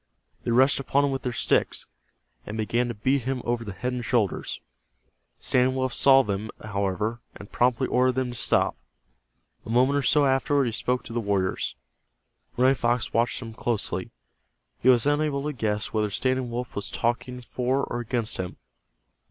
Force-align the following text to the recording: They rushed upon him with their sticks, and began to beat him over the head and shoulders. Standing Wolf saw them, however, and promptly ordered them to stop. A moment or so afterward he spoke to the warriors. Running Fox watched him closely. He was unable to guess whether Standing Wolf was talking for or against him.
They 0.43 0.49
rushed 0.49 0.79
upon 0.79 1.05
him 1.05 1.11
with 1.11 1.21
their 1.21 1.31
sticks, 1.31 1.85
and 2.43 2.57
began 2.57 2.87
to 2.87 2.95
beat 2.95 3.21
him 3.25 3.43
over 3.45 3.63
the 3.63 3.71
head 3.71 3.93
and 3.93 4.03
shoulders. 4.03 4.59
Standing 5.37 5.75
Wolf 5.75 5.93
saw 5.93 6.23
them, 6.23 6.49
however, 6.63 7.21
and 7.35 7.51
promptly 7.51 7.85
ordered 7.87 8.15
them 8.15 8.31
to 8.31 8.35
stop. 8.35 8.75
A 9.63 9.69
moment 9.69 9.95
or 9.99 10.01
so 10.01 10.25
afterward 10.25 10.63
he 10.65 10.71
spoke 10.71 11.03
to 11.03 11.13
the 11.13 11.19
warriors. 11.19 11.75
Running 12.57 12.73
Fox 12.73 13.13
watched 13.13 13.43
him 13.43 13.53
closely. 13.53 14.09
He 14.79 14.89
was 14.89 15.05
unable 15.05 15.43
to 15.43 15.53
guess 15.53 15.93
whether 15.93 16.09
Standing 16.09 16.49
Wolf 16.49 16.75
was 16.75 16.89
talking 16.89 17.39
for 17.41 17.83
or 17.83 17.99
against 17.99 18.37
him. 18.37 18.57